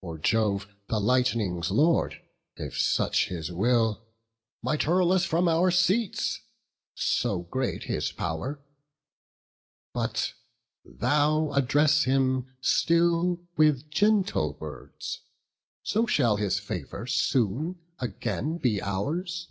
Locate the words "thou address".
10.84-12.04